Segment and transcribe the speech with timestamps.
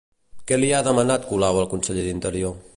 [0.51, 2.61] Què li ha demanat Colau al conseller d'Interior?